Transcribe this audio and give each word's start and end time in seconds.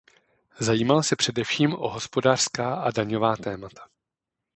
Zajímal 0.59 1.03
se 1.03 1.15
především 1.15 1.73
o 1.73 1.87
hospodářská 1.89 2.75
a 2.75 2.91
daňová 2.91 3.35
témata. 3.37 3.87